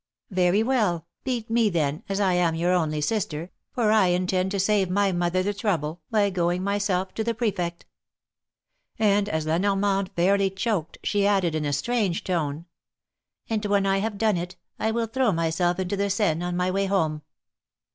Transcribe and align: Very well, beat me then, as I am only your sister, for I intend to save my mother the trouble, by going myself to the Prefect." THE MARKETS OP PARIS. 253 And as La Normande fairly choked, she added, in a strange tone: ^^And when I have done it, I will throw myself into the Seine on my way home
Very 0.31 0.63
well, 0.63 1.05
beat 1.23 1.47
me 1.47 1.69
then, 1.69 2.01
as 2.09 2.19
I 2.19 2.33
am 2.33 2.55
only 2.59 2.95
your 2.97 3.01
sister, 3.03 3.51
for 3.71 3.91
I 3.91 4.07
intend 4.07 4.49
to 4.49 4.59
save 4.59 4.89
my 4.89 5.11
mother 5.11 5.43
the 5.43 5.53
trouble, 5.53 6.01
by 6.09 6.31
going 6.31 6.63
myself 6.63 7.13
to 7.13 7.23
the 7.23 7.35
Prefect." 7.35 7.85
THE 8.97 9.03
MARKETS 9.03 9.27
OP 9.27 9.31
PARIS. 9.31 9.43
253 9.45 9.45
And 9.45 9.45
as 9.45 9.45
La 9.45 9.57
Normande 9.59 10.11
fairly 10.15 10.49
choked, 10.49 10.97
she 11.03 11.27
added, 11.27 11.53
in 11.53 11.65
a 11.65 11.71
strange 11.71 12.23
tone: 12.23 12.65
^^And 13.47 13.67
when 13.69 13.85
I 13.85 13.99
have 13.99 14.17
done 14.17 14.37
it, 14.37 14.55
I 14.79 14.89
will 14.89 15.05
throw 15.05 15.31
myself 15.31 15.77
into 15.77 15.95
the 15.95 16.09
Seine 16.09 16.43
on 16.45 16.57
my 16.57 16.71
way 16.71 16.87
home 16.87 17.21